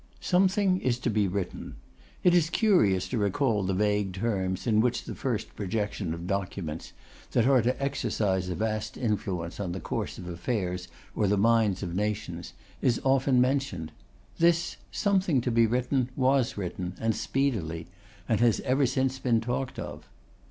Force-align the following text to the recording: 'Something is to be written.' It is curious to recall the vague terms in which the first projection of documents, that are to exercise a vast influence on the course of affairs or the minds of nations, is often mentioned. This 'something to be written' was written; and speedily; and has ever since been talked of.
'Something 0.19 0.79
is 0.81 0.97
to 0.97 1.11
be 1.11 1.27
written.' 1.27 1.75
It 2.23 2.33
is 2.33 2.49
curious 2.49 3.07
to 3.09 3.19
recall 3.19 3.61
the 3.61 3.75
vague 3.75 4.13
terms 4.13 4.65
in 4.65 4.81
which 4.81 5.03
the 5.03 5.13
first 5.13 5.55
projection 5.55 6.11
of 6.15 6.25
documents, 6.25 6.93
that 7.33 7.45
are 7.45 7.61
to 7.61 7.79
exercise 7.79 8.49
a 8.49 8.55
vast 8.55 8.97
influence 8.97 9.59
on 9.59 9.73
the 9.73 9.79
course 9.79 10.17
of 10.17 10.27
affairs 10.27 10.87
or 11.15 11.27
the 11.27 11.37
minds 11.37 11.83
of 11.83 11.93
nations, 11.93 12.53
is 12.81 12.99
often 13.03 13.39
mentioned. 13.39 13.91
This 14.39 14.77
'something 14.91 15.39
to 15.41 15.51
be 15.51 15.67
written' 15.67 16.09
was 16.15 16.57
written; 16.57 16.95
and 16.99 17.15
speedily; 17.15 17.85
and 18.27 18.39
has 18.39 18.59
ever 18.61 18.87
since 18.87 19.19
been 19.19 19.39
talked 19.39 19.77
of. 19.77 20.09